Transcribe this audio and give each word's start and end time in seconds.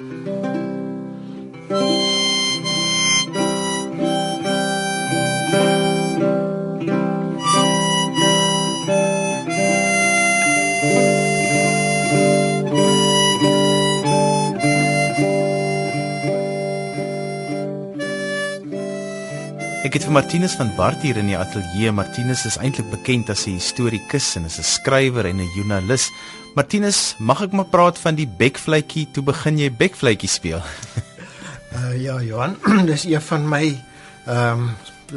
Ek 0.00 0.06
het 1.70 2.09
vir 20.10 20.24
Martinus 20.24 20.56
van 20.58 20.70
Bart 20.74 21.04
hier 21.06 21.18
in 21.20 21.28
die 21.30 21.36
ateljee. 21.38 21.92
Martinus 21.94 22.40
is 22.48 22.56
eintlik 22.58 22.88
bekend 22.90 23.28
as 23.30 23.46
'n 23.46 23.54
historikus 23.54 24.34
en 24.34 24.44
is 24.44 24.58
'n 24.58 24.66
skrywer 24.66 25.24
en 25.24 25.38
'n 25.38 25.50
joernalis. 25.54 26.10
Martinus, 26.56 27.14
mag 27.18 27.42
ek 27.42 27.52
maar 27.52 27.70
praat 27.70 27.98
van 27.98 28.14
die 28.14 28.26
bekvletjie 28.26 29.06
toe 29.12 29.22
begin 29.22 29.58
jy 29.58 29.70
bekvletjie 29.70 30.28
speel? 30.28 30.62
uh 31.74 31.94
ja, 32.06 32.20
Johan, 32.22 32.56
dis 32.90 33.04
een 33.04 33.20
van 33.20 33.48
my 33.48 33.78
ehm 34.26 34.58
um, 34.58 34.76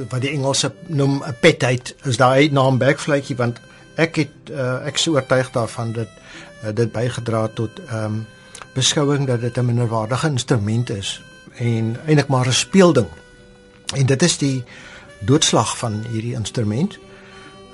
wat 0.09 0.21
die 0.21 0.29
Engelse 0.29 0.73
noem 0.87 1.23
'n 1.25 1.35
petheid 1.41 1.95
is 2.03 2.17
daai 2.17 2.51
naam 2.51 2.77
bekvletjie 2.77 3.35
want 3.35 3.59
ek 3.95 4.15
het 4.15 4.51
uh, 4.51 4.85
ek 4.85 4.95
is 4.95 5.07
oortuig 5.07 5.51
daarvan 5.51 5.93
dat 5.93 6.09
uh, 6.63 6.69
dit 6.73 6.91
bygedra 6.91 7.47
tot 7.47 7.79
ehm 7.89 8.05
um, 8.05 8.25
beskouing 8.73 9.25
dat 9.27 9.41
dit 9.41 9.57
'n 9.57 9.65
minderwaardige 9.65 10.27
instrument 10.27 10.89
is 10.89 11.21
en 11.57 11.97
eintlik 12.05 12.27
maar 12.27 12.47
'n 12.47 12.53
speelding 12.53 13.09
En 13.93 14.05
dit 14.05 14.21
is 14.21 14.37
die 14.37 14.63
doodslag 15.19 15.77
van 15.77 16.01
hierdie 16.09 16.33
instrument. 16.33 16.97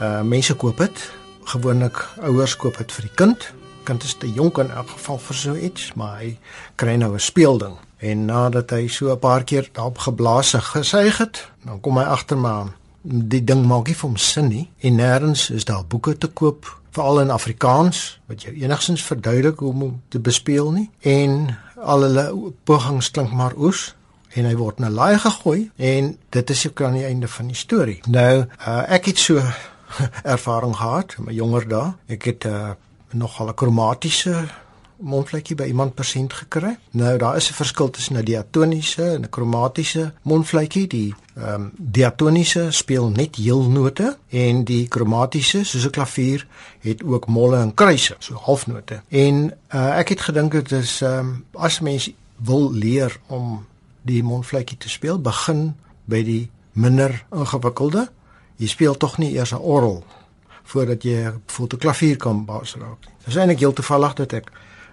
Uh 0.02 0.22
mense 0.22 0.54
koop 0.56 0.78
dit. 0.78 1.12
Gewoonlik 1.44 2.02
ouers 2.22 2.56
koop 2.56 2.78
dit 2.78 2.92
vir 2.92 3.08
die 3.08 3.16
kind. 3.16 3.46
Kind 3.84 4.04
is 4.04 4.18
te 4.20 4.32
jonk 4.32 4.58
in 4.58 4.72
elk 4.72 4.90
geval 4.90 5.18
vir 5.18 5.36
so 5.36 5.56
iets, 5.56 5.94
maar 5.96 6.20
hy 6.20 6.38
kry 6.76 6.96
nou 6.96 7.14
'n 7.14 7.20
speelding. 7.20 7.78
En 7.98 8.26
nadat 8.26 8.70
hy 8.70 8.88
so 8.88 9.12
'n 9.12 9.20
paar 9.20 9.44
keer 9.44 9.70
daarop 9.72 9.98
geblaas 9.98 10.54
en 10.54 10.62
gesuig 10.62 11.18
het, 11.18 11.48
dan 11.66 11.80
kom 11.80 11.98
hy 11.98 12.04
agter 12.04 12.38
maar 12.38 12.76
die 13.04 13.44
ding 13.44 13.66
maak 13.66 13.88
nie 13.88 13.96
vir 13.96 14.10
hom 14.10 14.18
sin 14.18 14.48
nie. 14.48 14.70
En 14.80 14.96
nêrens 14.96 15.50
is 15.50 15.66
daar 15.66 15.86
boeke 15.86 16.18
te 16.18 16.28
koop 16.28 16.80
veral 16.92 17.22
in 17.22 17.30
Afrikaans 17.30 18.20
wat 18.26 18.42
jou 18.42 18.54
enigstens 18.54 19.04
verduidelik 19.04 19.60
hoe 19.60 19.72
om 19.74 20.02
te 20.08 20.20
bespeel 20.20 20.72
nie. 20.72 20.90
En 21.00 21.58
al 21.76 22.02
hulle 22.02 22.54
pogings 22.64 23.12
klink 23.12 23.32
maar 23.32 23.56
oes 23.58 23.96
en 24.34 24.46
hy 24.46 24.56
word 24.56 24.80
in 24.80 24.86
'n 24.86 24.94
laai 24.94 25.18
gegooi 25.18 25.72
en 25.76 26.18
dit 26.30 26.50
is 26.50 26.68
ook 26.68 26.82
aan 26.82 26.94
die 26.94 27.06
einde 27.06 27.28
van 27.28 27.48
die 27.48 27.56
storie. 27.56 28.00
Nou, 28.08 28.46
uh, 28.68 28.84
ek 28.88 29.06
het 29.06 29.18
so 29.18 29.42
ervaring 30.36 30.76
gehad 30.76 31.16
in 31.18 31.24
my 31.26 31.34
jonger 31.34 31.68
dae. 31.68 31.94
Ek 32.08 32.24
het 32.24 32.46
uh, 32.46 32.72
nogal 33.12 33.48
'n 33.48 33.54
kromatiese 33.54 34.48
mondvlekkie 35.00 35.56
by 35.56 35.70
iemand 35.72 35.96
persent 35.96 36.34
gekry. 36.34 36.76
Nou 36.92 37.18
daar 37.18 37.36
is 37.36 37.50
'n 37.50 37.54
verskil 37.54 37.90
tussen 37.90 38.18
'n 38.18 38.24
diatoniese 38.24 39.04
en 39.04 39.22
'n 39.22 39.30
kromatiese 39.30 40.14
mondvlekkie. 40.22 40.88
Die 40.88 41.16
ehm 41.36 41.54
um, 41.54 41.72
diatoniese 41.78 42.72
speel 42.72 43.10
net 43.10 43.36
heelnote 43.36 44.18
en 44.30 44.64
die 44.64 44.88
kromatiese, 44.88 45.64
soos 45.64 45.86
'n 45.86 45.90
klavier, 45.90 46.48
het 46.80 47.04
ook 47.04 47.28
molle 47.28 47.58
en 47.58 47.74
kruise, 47.74 48.16
so 48.20 48.36
halfnote. 48.36 49.02
En 49.08 49.54
uh, 49.74 49.98
ek 49.98 50.10
het 50.10 50.22
gedink 50.22 50.52
dit 50.52 50.72
is 50.72 51.02
ehm 51.02 51.20
um, 51.20 51.46
as 51.54 51.80
mens 51.80 52.12
wil 52.36 52.72
leer 52.72 53.20
om 53.28 53.66
die 54.02 54.24
mondvlekkie 54.24 54.78
te 54.78 54.90
speel, 54.90 55.20
begin 55.20 55.74
by 56.06 56.24
die 56.24 56.50
minder 56.74 57.26
ingewikkelde. 57.36 58.08
Jy 58.58 58.68
speel 58.68 58.98
tog 58.98 59.18
nie 59.18 59.34
eers 59.34 59.54
'n 59.54 59.62
orgel 59.62 60.04
voordat 60.64 61.04
jy 61.04 61.34
voet 61.46 61.74
'n 61.74 61.78
klavier 61.78 62.18
kan 62.18 62.46
bas 62.46 62.76
raak. 62.76 63.02
Dit 63.02 63.28
is 63.28 63.36
eintlik 63.36 63.60
heel 63.60 63.74
toevallig 63.74 64.14
dat 64.14 64.34
ek 64.34 64.52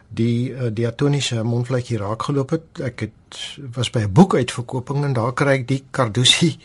die 0.09 0.51
uh, 0.51 0.71
diatoniese 0.73 1.43
mondvlekkie 1.43 1.99
raak 1.99 2.23
geloop 2.23 2.51
het. 2.51 2.81
Ek 2.81 3.01
het 3.01 3.59
was 3.75 3.91
by 3.91 4.01
'n 4.01 4.13
boekuitverkoping 4.13 5.05
en 5.05 5.13
daar 5.13 5.33
kry 5.33 5.53
ek 5.61 5.69
die 5.69 5.85
Carducci 5.91 6.59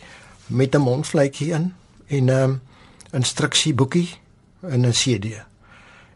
met 0.48 0.76
'n 0.76 0.81
mondvlekkie 0.81 1.52
in 1.52 1.73
en 2.08 2.26
'n 2.26 2.30
um, 2.30 2.61
instruksieboekie 3.11 4.10
in 4.61 4.86
'n 4.86 4.92
CD. 4.92 5.44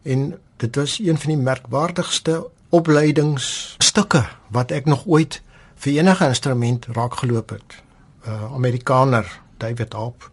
En 0.03 0.39
dit 0.57 0.75
was 0.75 0.99
een 0.99 1.17
van 1.17 1.29
die 1.29 1.41
merkwaardigste 1.41 2.47
opleidingsstukke 2.69 4.25
wat 4.47 4.71
ek 4.71 4.85
nog 4.85 5.05
ooit 5.05 5.41
vir 5.75 5.99
enige 5.99 6.27
instrument 6.27 6.85
raak 6.85 7.19
geloop 7.21 7.49
het. 7.49 7.81
Uh 8.27 8.53
Amerikaner 8.53 9.41
David 9.57 9.93
Hope. 9.93 10.25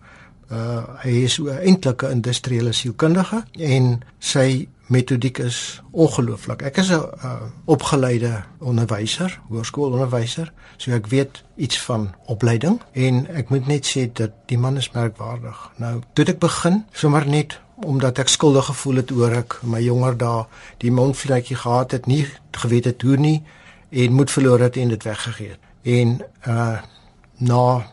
Uh 0.51 0.83
hy 1.05 1.23
is 1.25 1.39
'n 1.39 1.49
eintlike 1.49 2.11
industriële 2.11 2.73
sielkundige 2.73 3.45
en 3.59 4.03
sy 4.19 4.69
metodiek 4.93 5.39
is 5.39 5.83
ongelooflik. 5.91 6.63
Ek 6.63 6.77
is 6.77 6.91
'n 6.91 6.95
uh, 7.25 7.33
opgeleide 7.65 8.45
onderwyser, 8.59 9.41
hoërskoolonderwyser, 9.49 10.53
so 10.77 10.91
ek 10.91 11.07
weet 11.07 11.43
iets 11.57 11.81
van 11.81 12.15
opleiding 12.27 12.81
en 12.93 13.27
ek 13.27 13.49
moet 13.49 13.67
net 13.67 13.87
sê 13.87 14.13
dat 14.13 14.31
die 14.47 14.59
man 14.59 14.77
is 14.77 14.91
merkwaardig. 14.91 15.71
Nou, 15.77 16.01
toe 16.13 16.25
ek 16.25 16.39
begin, 16.39 16.85
sommer 16.93 17.27
net 17.27 17.61
omdat 17.75 18.19
ek 18.19 18.29
skuldig 18.29 18.65
gevoel 18.65 18.97
het 18.97 19.11
oor 19.11 19.33
ek 19.33 19.59
my 19.63 19.81
jonger 19.83 20.17
dae 20.17 20.45
die 20.79 20.93
mondvlekkie 20.93 21.57
gehad 21.57 21.91
het, 21.91 22.07
nie 22.07 22.27
geweet 22.51 22.85
het 22.85 23.03
hoe 23.03 23.17
nie 23.17 23.43
en 23.93 24.13
moed 24.13 24.31
verloor 24.31 24.61
het 24.61 24.77
en 24.77 24.89
dit 24.89 25.03
weggegee 25.03 25.49
het. 25.49 25.71
En 25.83 26.21
uh 26.49 26.81
na 27.43 27.87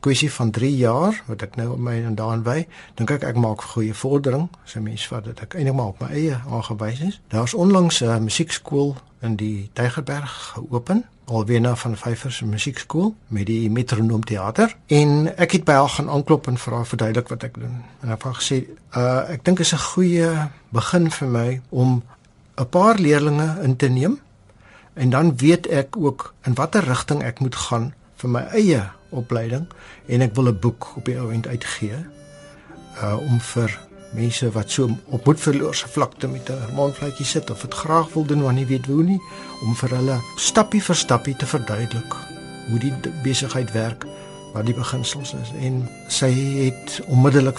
kwessie 0.00 0.32
van 0.32 0.50
3 0.50 0.76
jaar 0.76 1.22
wat 1.26 1.42
ek 1.42 1.56
nou 1.56 1.78
my 1.78 1.94
en 2.04 2.14
daan 2.14 2.42
wy, 2.44 2.66
dink 2.94 3.10
ek 3.10 3.22
ek 3.24 3.36
maak 3.40 3.62
goeie 3.72 3.94
vordering. 3.94 4.48
So 4.64 4.80
mense 4.80 5.08
wat 5.12 5.24
dit 5.24 5.40
ek 5.40 5.56
eintlik 5.56 5.76
maar 5.76 5.94
op 5.94 6.02
my 6.04 6.10
eie 6.12 6.36
aangewys 6.48 7.00
is. 7.00 7.20
Daar's 7.32 7.54
onlangs 7.54 8.00
'n 8.00 8.04
uh, 8.04 8.18
musiekskool 8.18 8.96
in 9.20 9.36
die 9.36 9.70
Tygerberg 9.72 10.52
geopen 10.52 11.04
alweer 11.30 11.60
na 11.60 11.76
van 11.76 11.96
Vyfers 11.96 12.36
se 12.36 12.46
musiekskool 12.46 13.14
met 13.26 13.46
die 13.46 13.70
Metronoom 13.70 14.24
teater 14.24 14.74
en 14.86 15.28
ek 15.36 15.52
het 15.58 15.66
by 15.68 15.76
haar 15.78 15.92
gaan 15.96 16.10
aanklop 16.10 16.48
en 16.50 16.58
vra 16.58 16.82
verduidelik 16.84 17.30
wat 17.30 17.46
ek 17.46 17.60
doen 17.60 17.76
en 18.02 18.14
ek 18.14 18.24
het 18.26 18.40
gesê 18.40 18.58
uh 18.98 19.30
ek 19.36 19.44
dink 19.46 19.62
is 19.62 19.72
'n 19.74 19.84
goeie 19.94 20.30
begin 20.74 21.10
vir 21.10 21.28
my 21.28 21.60
om 21.70 22.02
'n 22.58 22.68
paar 22.68 22.98
leerlinge 22.98 23.62
in 23.62 23.76
te 23.76 23.88
neem 23.88 24.18
en 25.00 25.12
dan 25.14 25.34
weet 25.40 25.66
ek 25.72 25.96
ook 25.96 26.30
in 26.48 26.56
watter 26.58 26.84
rigting 26.84 27.22
ek 27.24 27.40
moet 27.40 27.56
gaan 27.56 27.90
vir 28.20 28.32
my 28.36 28.42
eie 28.60 28.82
opleiding 29.16 29.66
en 30.06 30.24
ek 30.26 30.34
wil 30.38 30.52
'n 30.52 30.60
boek 30.60 30.92
op 30.96 31.04
die 31.08 31.18
ou 31.18 31.30
end 31.32 31.46
uitgee 31.46 31.98
uh 33.02 33.16
om 33.16 33.40
vir 33.40 33.78
mense 34.12 34.50
wat 34.50 34.70
so 34.70 34.90
op 35.14 35.24
moedverloorse 35.24 35.88
vlakte 35.88 36.28
met 36.28 36.50
'n 36.50 36.74
mondvletjie 36.74 37.26
sit 37.26 37.50
of 37.50 37.60
dit 37.60 37.74
graag 37.74 38.12
wil 38.12 38.24
doen 38.24 38.42
maar 38.42 38.52
nie 38.52 38.66
weet 38.66 38.86
hoe 38.86 39.02
nie 39.02 39.20
om 39.62 39.74
vir 39.74 39.96
hulle 39.96 40.20
stappie 40.36 40.82
vir 40.82 40.96
stappie 40.96 41.36
te 41.36 41.46
verduidelik 41.46 42.14
hoe 42.70 42.78
die 42.78 42.92
besigheid 43.22 43.72
werk 43.72 44.06
wat 44.52 44.66
die 44.66 44.74
beginsels 44.74 45.34
is. 45.38 45.52
En 45.62 45.84
sy 46.08 46.30
het 46.34 47.00
onmiddellik 47.06 47.58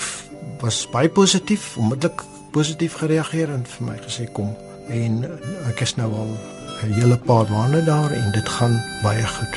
was 0.62 0.84
baie 0.92 1.10
positief 1.10 1.76
onmiddellik 1.78 2.24
positief 2.52 2.98
gereageer 3.00 3.52
en 3.54 3.64
vir 3.66 3.88
my 3.88 3.98
gesê 4.04 4.28
kom. 4.32 4.52
En 4.92 5.24
ek 5.70 5.86
is 5.86 5.96
nou 5.96 6.10
al 6.12 6.34
'n 6.82 6.94
hele 6.98 7.18
paar 7.18 7.46
maande 7.50 7.84
daar 7.84 8.12
en 8.12 8.32
dit 8.32 8.50
gaan 8.50 8.82
baie 9.04 9.28
goed. 9.28 9.56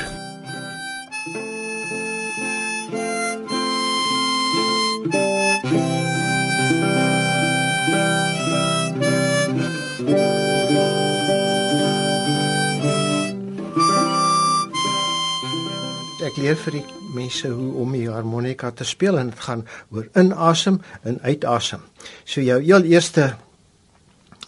Ek 16.24 16.36
leer 16.36 16.56
vir 16.56 16.72
die 16.72 16.84
mense 17.14 17.48
hoe 17.48 17.72
om 17.80 17.92
die 17.92 18.10
harmonika 18.10 18.70
te 18.70 18.84
speel 18.84 19.18
en 19.18 19.30
dit 19.32 19.40
gaan 19.40 19.64
oor 19.90 20.08
inasem 20.12 20.80
en 21.02 21.20
uitasem. 21.22 21.80
So 22.24 22.40
jou 22.40 22.60
heel 22.60 22.82
eerste 22.82 23.36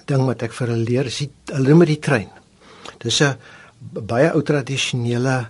ding 0.04 0.26
wat 0.26 0.42
ek 0.42 0.53
vir 0.53 0.75
hulle 0.75 0.84
leer 0.84 1.09
is 1.09 1.25
hulle 1.25 1.69
noem 1.69 1.86
dit 1.86 1.97
die 1.97 2.04
trein. 2.04 2.36
Dis 3.03 3.21
'n 3.23 3.37
baie 3.81 4.33
ou 4.34 4.43
tradisionele 4.43 5.47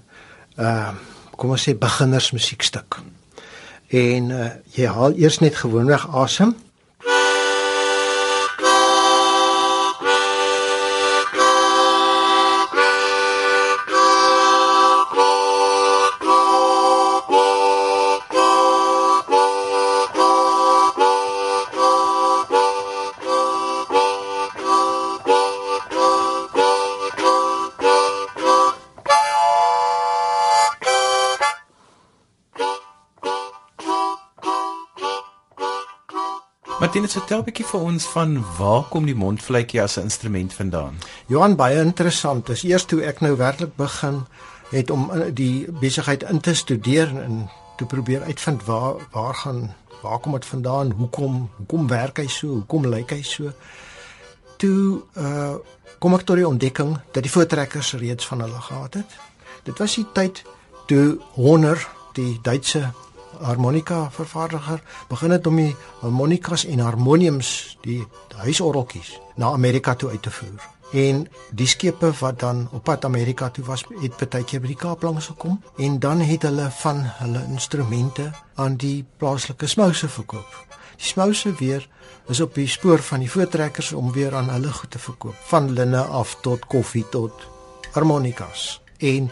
uh 0.58 0.94
kom 1.36 1.50
ons 1.50 1.68
sê 1.68 1.74
beginners 1.76 2.32
musiekstuk. 2.32 2.96
En 3.92 4.30
uh, 4.32 4.46
jy 4.72 4.86
haal 4.88 5.12
eers 5.20 5.38
net 5.44 5.58
gewoonweg 5.60 6.06
asem 6.16 6.54
Martinus, 36.96 37.20
vertel 37.20 37.40
'n 37.40 37.44
bietjie 37.44 37.64
vir 37.68 37.80
ons 37.80 38.04
van 38.08 38.30
waar 38.56 38.84
kom 38.88 39.04
die 39.04 39.14
mondfluitjie 39.14 39.82
as 39.82 39.96
'n 39.96 40.08
instrument 40.08 40.54
vandaan? 40.54 40.94
Johan 41.26 41.56
baie 41.56 41.80
interessant. 41.80 42.46
Dis 42.46 42.62
eers 42.62 42.84
toe 42.84 43.02
ek 43.02 43.20
nou 43.20 43.36
werklik 43.36 43.76
begin 43.76 44.24
het 44.70 44.90
om 44.90 45.10
eh, 45.10 45.28
die 45.34 45.66
besigheid 45.80 46.22
in 46.22 46.40
te 46.40 46.54
studeer 46.54 47.08
en 47.20 47.50
te 47.76 47.84
probeer 47.84 48.22
uitvind 48.22 48.64
waar 48.64 48.94
waar 49.12 49.34
gaan 49.34 49.74
waar 50.02 50.18
kom 50.18 50.32
dit 50.32 50.46
vandaan? 50.46 50.90
Hoekom 50.90 51.50
hoekom 51.56 51.86
werk 51.86 52.16
hy 52.16 52.26
so? 52.26 52.46
Hoekom 52.46 52.86
lyk 52.86 53.10
hy 53.10 53.22
so? 53.22 53.52
Toe 54.56 55.02
uh 55.16 55.54
kom 55.98 56.14
ek 56.14 56.22
tot 56.22 56.36
die 56.36 56.48
ontdekking 56.48 56.98
dat 57.12 57.22
die 57.22 57.32
voortrekkers 57.32 57.92
reeds 57.92 58.26
van 58.26 58.40
hulle 58.40 58.60
gehad 58.60 58.94
het. 58.94 59.10
Dit 59.62 59.78
was 59.78 59.94
die 59.94 60.06
tyd 60.12 60.42
toe 60.86 61.18
Honor, 61.34 61.88
die 62.12 62.38
Duitse 62.42 62.92
harmonika 63.40 64.10
vervaardiger, 64.10 64.82
begin 65.08 65.30
het 65.30 65.46
om 65.46 65.56
die 65.56 65.74
harmonikas 66.00 66.64
en 66.64 66.82
harmoniums, 66.84 67.78
die, 67.82 68.00
die 68.28 68.40
huisorgeltjies 68.44 69.16
na 69.36 69.52
Amerika 69.52 69.94
toe 69.94 70.10
uit 70.10 70.22
te 70.22 70.30
voer. 70.30 70.74
En 70.92 71.24
die 71.50 71.66
skepe 71.66 72.12
wat 72.20 72.38
dan 72.40 72.68
op 72.72 72.84
pad 72.84 73.04
Amerika 73.04 73.48
toe 73.50 73.64
was, 73.64 73.84
het 74.00 74.16
baie 74.30 74.44
keer 74.44 74.62
by 74.62 74.70
die 74.70 74.78
Kaap 74.78 75.02
langs 75.02 75.26
gekom 75.32 75.58
en 75.82 75.98
dan 75.98 76.22
het 76.22 76.46
hulle 76.46 76.68
van 76.78 77.02
hulle 77.18 77.42
instrumente 77.50 78.30
aan 78.54 78.76
die 78.76 79.04
plaaslike 79.18 79.66
smouse 79.66 80.08
verkoop. 80.08 80.62
Die 80.96 81.10
smouse 81.10 81.52
weer 81.58 81.88
is 82.28 82.40
op 82.40 82.54
die 82.54 82.68
spoor 82.70 83.02
van 83.02 83.24
die 83.24 83.30
voortrekkers 83.30 83.92
om 83.92 84.12
weer 84.12 84.34
aan 84.34 84.50
hulle 84.50 84.72
goed 84.72 84.90
te 84.90 84.98
verkoop, 84.98 85.36
van 85.50 85.70
linne 85.72 86.02
af 86.02 86.38
tot 86.40 86.66
koffie 86.66 87.04
tot 87.10 87.48
harmonikas. 87.92 88.80
En 88.98 89.30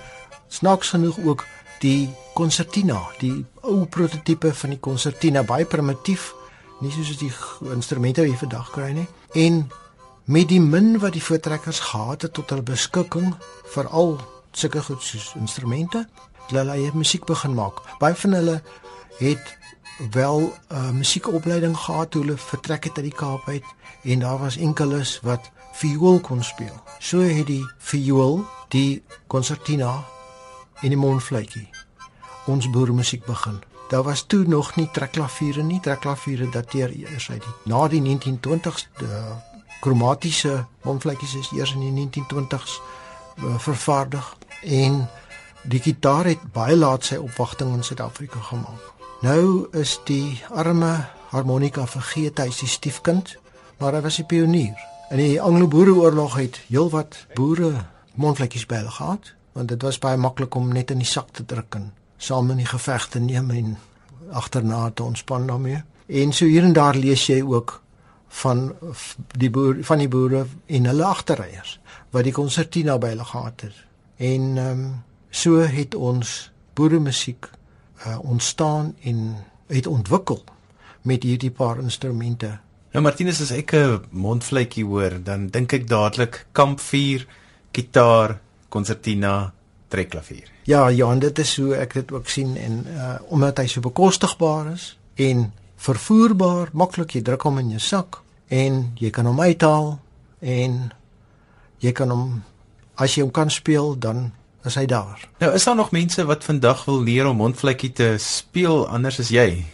snaaks 0.48 0.88
genoeg 0.88 1.18
ook 1.24 1.44
die 1.84 2.08
concertina, 2.34 2.98
die 3.20 3.44
ou 3.68 3.84
prototipe 3.92 4.52
van 4.56 4.74
die 4.74 4.80
concertina, 4.80 5.44
baie 5.44 5.66
primitief, 5.68 6.32
nie 6.80 6.92
soos 6.92 7.18
die 7.20 7.30
instrumente 7.74 8.24
wat 8.24 8.30
jy 8.30 8.38
vandag 8.40 8.70
kry 8.74 8.92
nie. 8.96 9.06
En 9.40 9.64
met 10.24 10.48
die 10.48 10.60
min 10.64 10.94
wat 11.02 11.16
die 11.16 11.22
voortrekkers 11.22 11.82
gehad 11.90 12.24
het 12.24 12.34
tot 12.36 12.52
hulle 12.52 12.64
beskikking 12.64 13.34
vir 13.74 13.90
al 13.92 14.16
sulke 14.54 14.80
goed 14.86 15.04
soos 15.04 15.32
instrumente, 15.40 16.06
hulle 16.48 16.76
eie 16.76 16.94
musiek 16.96 17.26
begin 17.28 17.56
maak. 17.56 17.82
Baie 18.00 18.16
van 18.16 18.38
hulle 18.38 18.56
het 19.18 19.54
wel 20.14 20.40
'n 20.40 20.52
uh, 20.74 20.90
musiekopleiding 20.90 21.76
gehad 21.76 22.10
toe 22.10 22.22
hulle 22.22 22.36
vertrek 22.36 22.84
het 22.84 22.96
uit 22.96 23.10
die 23.10 23.18
Kaap 23.20 23.48
uit 23.48 23.64
en 24.02 24.18
daar 24.18 24.38
was 24.38 24.56
enkeles 24.56 25.20
wat 25.22 25.50
viool 25.72 26.20
kon 26.20 26.42
speel. 26.42 26.82
So 26.98 27.20
het 27.20 27.46
die 27.46 27.66
viool, 27.78 28.44
die 28.68 29.02
concertina 29.26 30.04
en 30.82 30.88
die 30.88 30.98
mondfluitjie 30.98 31.73
ons 32.46 32.70
boermusiek 32.70 33.24
begin. 33.26 33.62
Daar 33.88 34.02
was 34.02 34.24
toe 34.26 34.44
nog 34.46 34.76
nie 34.76 34.88
trekklaviere 34.92 35.62
nie. 35.62 35.80
Trekklaviere 35.80 36.48
dateer 36.48 36.90
eers 36.90 37.30
uit 37.30 37.42
die 37.42 37.72
na 37.72 37.88
die 37.88 38.00
1920s. 38.02 38.88
Die 38.98 39.08
kromatiese 39.80 40.64
mondfluitjies 40.82 41.34
is 41.34 41.50
eers 41.52 41.74
in 41.74 41.84
die 41.84 41.92
1920s 41.92 42.78
uh, 42.78 43.58
vervaardig 43.58 44.36
en 44.62 45.08
die 45.68 45.80
gitaar 45.80 46.24
het 46.24 46.40
baie 46.52 46.76
laat 46.76 47.04
sy 47.04 47.18
opwagting 47.20 47.74
in 47.76 47.84
Suid-Afrika 47.84 48.40
gemaak. 48.48 48.92
Nou 49.24 49.68
is 49.72 49.98
die 50.08 50.40
arme 50.50 51.06
harmonika 51.32 51.86
vergeet, 51.88 52.40
hy 52.40 52.52
is 52.52 52.60
die 52.64 52.68
stiefkind, 52.68 53.36
maar 53.80 53.96
hy 53.96 54.00
was 54.04 54.18
'n 54.20 54.26
pionier. 54.26 54.76
In 55.10 55.16
die 55.16 55.40
Anglo-Boereoorlog 55.40 56.36
het 56.36 56.60
heelwat 56.68 57.26
boere 57.34 57.86
mondfluitjies 58.14 58.66
by 58.66 58.74
hulle 58.74 58.90
gehad, 58.90 59.34
want 59.52 59.68
dit 59.68 59.82
was 59.82 59.98
baie 59.98 60.16
maklik 60.16 60.54
om 60.54 60.72
net 60.72 60.90
in 60.90 60.98
die 60.98 61.08
sak 61.08 61.28
te 61.32 61.44
druk 61.44 61.74
en 61.74 61.92
saam 62.24 62.50
in 62.50 62.62
die 62.62 62.68
geveg 62.68 63.08
te 63.12 63.20
neem 63.20 63.50
en 63.50 63.76
agterna 64.32 64.90
te 64.90 65.02
ontspan 65.02 65.46
daarmee. 65.46 65.82
En 66.06 66.32
so 66.32 66.44
hier 66.48 66.64
en 66.64 66.72
daar 66.72 66.96
lees 66.96 67.26
jy 67.26 67.42
ook 67.42 67.80
van 68.42 68.72
die 69.38 69.50
boer 69.50 69.78
van 69.86 70.00
die 70.02 70.08
boere 70.10 70.46
en 70.66 70.86
hulle 70.90 71.04
agterryers 71.04 71.78
wat 72.14 72.26
die 72.26 72.34
konsertina 72.34 72.96
by 72.98 73.12
hulle 73.14 73.26
gehad 73.30 73.66
het. 73.68 73.76
En 74.16 74.56
ehm 74.58 74.70
um, 74.70 75.02
so 75.34 75.58
het 75.58 75.94
ons 75.94 76.50
boere 76.78 77.00
musiek 77.02 77.48
uh, 78.06 78.18
ontstaan 78.22 78.94
en 79.02 79.36
het 79.66 79.86
ontwikkel 79.86 80.44
met 81.02 81.22
hierdie 81.22 81.50
paar 81.50 81.80
instrumente. 81.82 82.58
Nou 82.94 83.02
Martinus 83.02 83.40
as 83.42 83.50
ek 83.50 83.74
'n 83.74 84.04
mondfluitjie 84.10 84.84
hoor, 84.84 85.18
dan 85.22 85.48
dink 85.48 85.72
ek 85.72 85.88
dadelik 85.88 86.46
kampvuur, 86.52 87.26
gitaar, 87.72 88.38
konsertina, 88.68 89.52
trekklavier. 89.94 90.50
Ja, 90.70 90.86
Johan, 90.90 91.22
dit 91.22 91.38
is 91.42 91.56
hoe 91.60 91.74
ek 91.78 91.94
dit 92.00 92.12
ook 92.12 92.28
sien 92.28 92.56
en 92.60 92.82
uh 92.90 93.14
omdat 93.34 93.62
hy 93.62 93.66
so 93.70 93.84
bekostigbaar 93.84 94.72
is 94.74 94.94
en 95.14 95.50
vervoerbaar, 95.84 96.72
maklik 96.72 97.16
jy 97.16 97.22
druk 97.22 97.44
hom 97.46 97.60
in 97.62 97.74
jou 97.76 97.82
sak 97.82 98.22
en 98.52 98.86
jy 99.00 99.10
kan 99.14 99.26
hom 99.28 99.40
uithaal 99.40 99.98
en 100.40 100.80
jy 101.84 101.92
kan 101.92 102.10
hom 102.12 102.42
as 103.00 103.16
jy 103.16 103.24
hom 103.26 103.34
kan 103.34 103.50
speel 103.50 103.94
dan 103.98 104.30
is 104.64 104.78
hy 104.80 104.86
daar. 104.88 105.20
Nou 105.42 105.52
is 105.54 105.64
daar 105.66 105.76
nog 105.76 105.92
mense 105.92 106.24
wat 106.24 106.44
vandag 106.44 106.84
wil 106.88 107.02
leer 107.04 107.28
om 107.28 107.36
mondvlekkie 107.42 107.92
te 107.92 108.14
speel 108.22 108.86
anders 108.88 109.20
as 109.20 109.32
jy? 109.34 109.64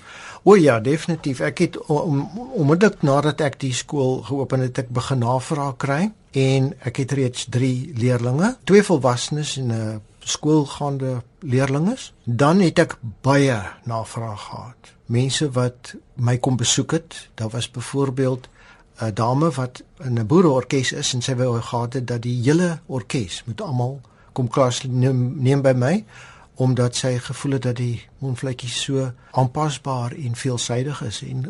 O 0.42 0.56
ja, 0.56 0.78
definitief. 0.80 1.42
Ek 1.44 1.60
het 1.66 1.76
om 1.92 2.22
onmiddellik 2.56 3.02
nadat 3.04 3.42
ek 3.44 3.58
die 3.60 3.74
skool 3.76 4.22
geopen 4.24 4.64
het, 4.64 4.78
ek 4.80 4.88
begin 4.96 5.20
navraag 5.20 5.76
kry 5.82 6.00
en 6.40 6.70
ek 6.86 7.02
het 7.02 7.12
reeds 7.18 7.46
3 7.52 7.98
leerdlinge, 8.00 8.54
twee 8.64 8.82
volwassenes 8.86 9.56
en 9.60 9.72
'n 9.72 10.00
skoolgaande 10.24 11.22
leerdlinge. 11.38 11.96
Dan 12.24 12.60
het 12.60 12.78
ek 12.78 12.96
baie 13.20 13.58
navraag 13.84 14.46
gehad. 14.48 14.94
Mense 15.06 15.50
wat 15.50 15.94
my 16.14 16.38
kom 16.38 16.56
besoek 16.56 16.92
het. 16.92 17.28
Daar 17.34 17.50
was 17.50 17.70
byvoorbeeld 17.70 18.48
'n 19.00 19.14
dame 19.14 19.50
wat 19.50 19.82
in 19.98 20.18
'n 20.18 20.26
boereorkes 20.26 20.92
is 20.92 21.14
en 21.14 21.22
sy 21.22 21.34
wou 21.34 21.60
gehad 21.60 21.92
het 21.92 22.06
dat 22.06 22.22
die 22.22 22.42
hele 22.42 22.78
orkes 22.86 23.42
moet 23.46 23.60
almal 23.60 24.00
kom 24.32 24.48
klas 24.48 24.82
neem, 24.82 25.42
neem 25.42 25.62
by 25.62 25.72
my 25.72 26.04
omdat 26.60 26.96
sy 26.96 27.14
gevoel 27.18 27.52
het 27.56 27.62
dat 27.62 27.76
die 27.76 28.02
mondvletjies 28.18 28.82
so 28.82 29.06
aanpasbaar 29.30 30.12
en 30.12 30.36
veelsidig 30.36 31.02
is 31.06 31.22
en 31.24 31.46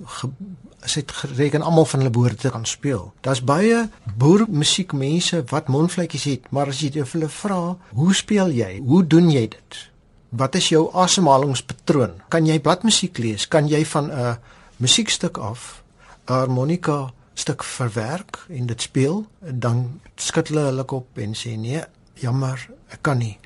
sy 0.86 1.02
het 1.02 1.12
gereken 1.12 1.62
almal 1.66 1.88
van 1.90 2.00
hulle 2.00 2.12
behoort 2.14 2.40
te 2.40 2.52
kan 2.54 2.66
speel. 2.66 3.12
Daar's 3.20 3.42
baie 3.44 3.88
boermusiekmense 4.20 5.44
wat 5.50 5.70
mondvletjies 5.72 6.26
het, 6.28 6.50
maar 6.54 6.70
as 6.72 6.82
jy 6.84 7.04
hulle 7.12 7.28
vra, 7.28 7.76
"Hoe 7.94 8.14
speel 8.14 8.50
jy? 8.50 8.80
Hoe 8.84 9.06
doen 9.06 9.30
jy 9.30 9.48
dit? 9.48 9.90
Wat 10.28 10.54
is 10.54 10.68
jou 10.68 10.90
asemhalingspatroon? 10.92 12.20
Kan 12.28 12.46
jy 12.46 12.60
bladmusiek 12.60 13.18
lees? 13.18 13.48
Kan 13.48 13.68
jy 13.68 13.84
van 13.84 14.10
'n 14.10 14.38
musiekstuk 14.76 15.38
af 15.38 15.82
'n 16.28 16.32
harmonika 16.32 17.12
stuk 17.34 17.64
verwerk 17.64 18.46
en 18.48 18.66
dit 18.66 18.82
speel?" 18.82 19.26
Dan 19.40 20.00
skud 20.16 20.48
hulle 20.48 20.60
hulle 20.60 20.84
kop 20.84 21.18
en 21.18 21.34
sê, 21.34 21.56
"Nee, 21.56 21.82
jammer, 22.14 22.68
ek 22.88 23.02
kan 23.02 23.18
nie." 23.18 23.38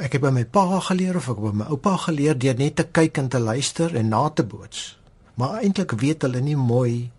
ek 0.00 0.16
het 0.16 0.22
by 0.22 0.30
my 0.30 0.44
pa 0.44 0.80
geleer 0.80 1.16
of 1.16 1.28
ek 1.28 1.40
by 1.42 1.52
my 1.52 1.66
oupa 1.74 1.96
geleer 2.06 2.38
deur 2.38 2.56
net 2.58 2.76
te 2.76 2.84
kyk 2.84 3.18
en 3.18 3.28
te 3.28 3.38
luister 3.38 3.94
en 3.96 4.08
na 4.08 4.28
te 4.28 4.44
boots. 4.46 4.96
Maar 5.34 5.60
eintlik 5.60 5.92
weet 6.00 6.22
hulle 6.22 6.40
nie 6.40 6.56
mooi 6.56 7.10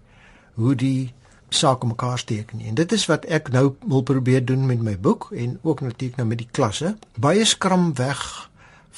hoe 0.55 0.75
die 0.75 1.13
saak 1.51 1.83
mekaar 1.83 2.19
steek 2.19 2.53
nie. 2.55 2.69
En 2.71 2.77
dit 2.79 2.91
is 2.95 3.05
wat 3.11 3.25
ek 3.27 3.51
nou 3.51 3.73
wil 3.83 4.03
probeer 4.07 4.43
doen 4.45 4.65
met 4.65 4.81
my 4.81 4.95
boek 4.99 5.29
en 5.35 5.57
ook 5.61 5.81
natuurlik 5.83 6.17
nou 6.17 6.27
met 6.27 6.39
die 6.39 6.51
klasse. 6.51 6.95
Baie 7.19 7.45
skram 7.45 7.91
weg 7.99 8.21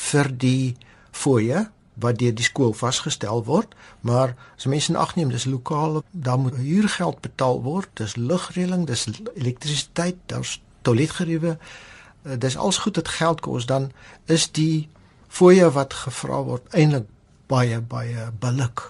vir 0.09 0.29
die 0.29 0.75
fooie 1.11 1.67
wat 2.01 2.17
deur 2.21 2.33
die 2.33 2.45
skool 2.45 2.73
vasgestel 2.73 3.43
word, 3.45 3.75
maar 4.01 4.33
as 4.57 4.65
mense 4.65 4.89
in 4.89 4.97
ag 4.97 5.13
neem 5.15 5.29
dis 5.29 5.45
lokaal, 5.45 6.01
dan 6.11 6.41
moet 6.41 6.57
huurgeld 6.57 7.19
betaal 7.21 7.61
word, 7.61 7.89
dis 8.01 8.15
lugreëling, 8.17 8.87
dis 8.89 9.05
elektrisiteit, 9.35 10.17
daar's 10.25 10.57
toiletgeriewe 10.81 11.57
uh, 11.57 12.37
dis 12.37 12.57
als 12.57 12.77
goed 12.77 12.95
dit 12.95 13.07
geld 13.07 13.41
kos 13.41 13.65
dan 13.65 13.91
is 14.25 14.49
die 14.51 14.87
fooie 15.27 15.69
wat 15.75 15.93
gevra 16.05 16.41
word 16.45 16.75
eintlik 16.77 17.07
baie 17.51 17.79
baie 17.81 18.29
billik. 18.39 18.81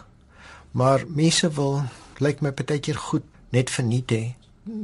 Maar 0.72 1.05
mense 1.08 1.50
wil 1.58 1.84
lyk 2.24 2.41
my 2.41 2.51
partykeer 2.51 2.98
goed 3.10 3.25
net 3.53 3.69
verniet 3.69 4.12
hê. 4.12 4.24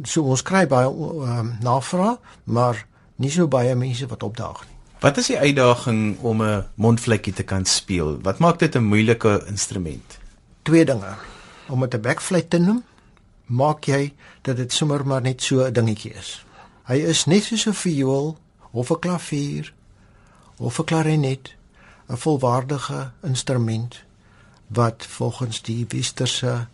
So 0.07 0.27
ons 0.29 0.43
kry 0.45 0.65
baie 0.69 0.89
uh, 0.89 1.45
navraag, 1.63 2.19
maar 2.45 2.85
nie 3.19 3.31
so 3.33 3.47
baie 3.51 3.75
mense 3.75 4.07
wat 4.11 4.23
opdaag 4.23 4.61
nie. 4.67 4.75
Wat 4.99 5.17
is 5.17 5.29
die 5.31 5.39
uitdaging 5.39 6.19
om 6.27 6.43
'n 6.43 6.65
mondvlekkie 6.75 7.33
te 7.33 7.43
kan 7.43 7.65
speel? 7.65 8.19
Wat 8.21 8.39
maak 8.39 8.59
dit 8.59 8.75
'n 8.75 8.83
moeilike 8.83 9.43
instrument? 9.47 10.19
Twee 10.63 10.85
dinge. 10.85 11.15
Om 11.67 11.79
dit 11.79 11.93
'n 11.93 12.01
backfluit 12.01 12.49
te 12.49 12.57
noem, 12.57 12.83
maak 13.45 13.83
jy 13.83 14.13
dat 14.41 14.57
dit 14.57 14.73
sommer 14.73 15.07
maar 15.07 15.21
net 15.21 15.41
so 15.41 15.63
'n 15.63 15.73
dingetjie 15.73 16.13
is. 16.13 16.45
Hy 16.83 16.95
is 16.95 17.25
net 17.25 17.43
soos 17.43 17.65
'n 17.65 17.73
viool 17.73 18.38
of 18.71 18.91
'n 18.91 18.99
klavier 18.99 19.73
of 20.57 20.79
'n 20.79 20.83
klarinet, 20.83 21.55
'n 22.09 22.17
volwaardige 22.17 23.11
instrument 23.23 24.03
wat 24.67 25.05
volgens 25.05 25.61
die 25.61 25.85
westerse 25.88 26.67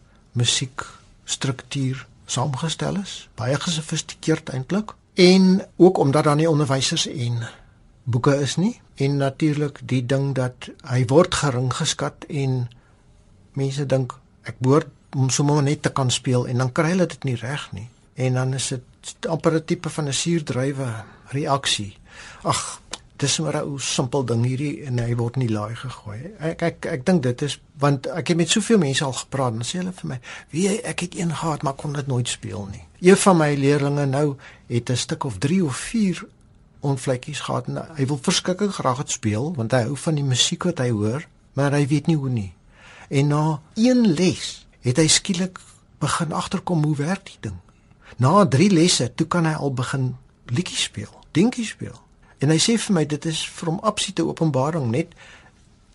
musiekstruktuur 1.25 2.05
saamgestel 2.25 2.97
is, 3.01 3.29
baie 3.35 3.55
gesofistikeerd 3.55 4.49
eintlik. 4.49 4.93
En 5.13 5.65
ook 5.77 5.97
omdat 5.97 6.23
daar 6.23 6.35
nie 6.35 6.49
onderwysers 6.49 7.07
en 7.07 7.47
boeke 8.03 8.35
is 8.41 8.55
nie 8.55 8.79
en 8.95 9.17
natuurlik 9.17 9.79
die 9.83 10.05
ding 10.05 10.35
dat 10.35 10.69
hy 10.83 11.05
word 11.07 11.33
gering 11.33 11.73
geskat 11.73 12.25
en 12.29 12.67
mense 13.53 13.85
dink 13.85 14.13
ek 14.43 14.59
behoort 14.59 14.91
om 15.15 15.29
sommer 15.29 15.63
net 15.63 15.81
te 15.81 15.89
kan 15.89 16.11
speel 16.11 16.47
en 16.47 16.57
dan 16.57 16.71
kry 16.71 16.91
hulle 16.93 17.07
dit 17.07 17.23
nie 17.23 17.35
reg 17.35 17.71
nie. 17.71 17.87
En 18.15 18.33
dan 18.33 18.53
is 18.53 18.67
dit 18.67 19.27
amper 19.27 19.55
'n 19.55 19.65
tipe 19.65 19.89
van 19.89 20.07
'n 20.07 20.13
suurdrywe 20.13 21.03
reaksie. 21.31 21.97
Ag, 22.43 22.81
dis 23.17 23.39
maar 23.39 23.65
'n 23.65 23.79
simpel 23.79 24.25
ding 24.25 24.45
hierdie 24.45 24.83
en 24.83 24.99
hy 24.99 25.15
word 25.15 25.35
nie 25.35 25.49
laai 25.49 25.75
gegooi. 25.75 26.19
Ek 26.39 26.61
ek 26.61 26.85
ek 26.85 27.05
dink 27.05 27.23
dit 27.23 27.41
is 27.41 27.59
want 27.79 28.07
ek 28.07 28.27
het 28.27 28.37
met 28.37 28.49
soveel 28.49 28.77
mense 28.77 29.03
al 29.03 29.13
gepraat 29.13 29.53
en 29.53 29.61
sê 29.61 29.77
hulle 29.77 29.93
vir 29.93 30.07
my, 30.07 30.19
"Wie 30.49 30.81
ek 30.81 30.99
het 30.99 31.15
een 31.15 31.35
gehad, 31.35 31.63
maar 31.63 31.73
kon 31.73 31.93
dit 31.93 32.07
nooit 32.07 32.27
speel 32.27 32.67
nie." 32.71 32.83
Een 33.01 33.17
van 33.17 33.37
my 33.37 33.53
leerlinge 33.55 34.05
nou 34.05 34.35
het 34.67 34.89
'n 34.89 34.95
stuk 34.95 35.23
of 35.23 35.37
3 35.37 35.63
of 35.63 35.75
4 35.75 36.27
onvlekkies 36.79 37.39
gehad 37.39 37.67
en 37.67 37.85
hy 37.95 38.05
wil 38.05 38.19
verskriklik 38.21 38.71
graag 38.71 38.97
dit 38.97 39.11
speel 39.11 39.53
want 39.55 39.71
hy 39.71 39.81
hou 39.81 39.97
van 39.97 40.15
die 40.15 40.23
musiek 40.23 40.63
wat 40.63 40.77
hy 40.77 40.89
hoor, 40.89 41.27
maar 41.53 41.71
hy 41.71 41.87
weet 41.87 42.07
nie 42.07 42.15
hoe 42.15 42.29
nie. 42.29 42.53
En 43.09 43.27
na 43.27 43.61
een 43.73 44.13
les 44.13 44.67
het 44.81 44.97
hy 44.97 45.07
skielik 45.07 45.59
begin 45.99 46.31
agterkom 46.31 46.83
hoe 46.83 46.95
werk 46.95 47.25
die 47.25 47.39
ding. 47.39 47.59
Na 48.17 48.45
3 48.45 48.71
lesse, 48.71 49.13
toe 49.15 49.27
kan 49.27 49.45
hy 49.45 49.53
al 49.53 49.73
begin 49.73 50.15
liedjies 50.45 50.83
speel, 50.83 51.11
dingetjies 51.31 51.69
speel. 51.69 52.04
En 52.39 52.49
hy 52.49 52.57
sê 52.59 52.77
vir 52.77 52.93
my 52.93 53.05
dit 53.05 53.25
is 53.25 53.41
vir 53.57 53.71
hom 53.71 53.79
absolute 53.83 54.25
openbaring 54.25 54.91
net 54.91 55.13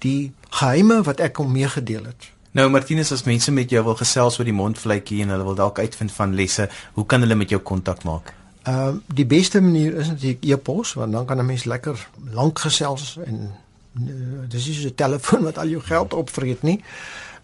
die 0.05 0.33
geheime 0.51 1.03
wat 1.05 1.21
ek 1.21 1.37
hom 1.43 1.53
meegedeel 1.53 2.05
het. 2.05 2.31
Nou 2.57 2.67
Martinus, 2.73 3.13
as 3.13 3.23
mense 3.29 3.53
met 3.55 3.71
jou 3.71 3.83
wil 3.87 3.95
gesels 3.95 4.39
oor 4.41 4.49
die 4.49 4.57
mondvletjie 4.57 5.21
en 5.23 5.31
hulle 5.35 5.47
wil 5.47 5.59
dalk 5.59 5.79
uitvind 5.79 6.13
van 6.13 6.35
lesse, 6.35 6.67
hoe 6.97 7.07
kan 7.07 7.23
hulle 7.23 7.39
met 7.39 7.53
jou 7.53 7.61
kontak 7.63 8.03
maak? 8.09 8.33
Ehm 8.67 8.97
uh, 8.97 9.15
die 9.15 9.27
beste 9.27 9.61
manier 9.61 9.95
is 10.03 10.09
natuurlik 10.09 10.45
e-pos 10.45 10.93
want 10.99 11.13
dan 11.13 11.27
kan 11.27 11.39
'n 11.39 11.47
mens 11.47 11.65
lekker 11.65 12.09
lank 12.33 12.59
gesels 12.59 13.19
en 13.25 13.53
uh, 14.01 14.49
dis 14.49 14.69
is 14.69 14.85
'n 14.85 14.95
telefoon 14.95 15.43
wat 15.43 15.59
al 15.59 15.69
jou 15.69 15.83
geld 15.83 16.13
opvreet 16.13 16.63
nie. 16.63 16.83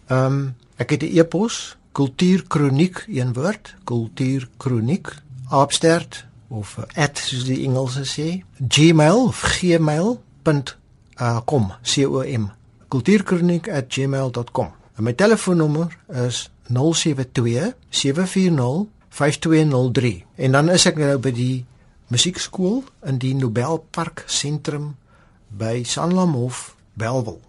Ehm 0.07 0.25
um, 0.25 0.55
ek 0.75 0.89
het 0.89 1.03
'n 1.03 1.17
e-pos 1.17 1.77
kultuurkroniek 1.91 3.05
een 3.07 3.33
woord 3.33 3.75
kultuurkroniek 3.83 5.15
opstert 5.49 6.25
of 6.49 6.77
uh, 6.79 7.07
soos 7.13 7.45
die 7.47 7.63
Engelse 7.65 8.05
sê 8.07 8.43
gmail 8.59 9.27
of 9.27 9.43
gmail.com 9.59 10.75
com 11.45 11.71
kultuurkroniek@gmail.com 12.87 14.69
en 14.97 15.03
my 15.03 15.13
telefoonnommer 15.13 15.97
is 16.27 16.49
072 16.67 17.73
740 17.89 18.87
5203 19.09 20.25
en 20.35 20.51
dan 20.51 20.69
is 20.69 20.85
ek 20.85 20.97
nou 21.01 21.17
by 21.17 21.31
die 21.31 21.65
musiekskool 22.07 22.83
in 23.09 23.17
die 23.19 23.33
Nobelpark 23.35 24.23
sentrum 24.27 24.95
by 25.49 25.83
Sanlamhof 25.83 26.75
Belwel 26.93 27.46